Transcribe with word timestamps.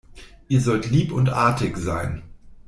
Ihr 0.47 0.61
sollt 0.61 0.89
lieb 0.89 1.11
und 1.11 1.29
artig 1.29 1.77
sein. 1.77 2.23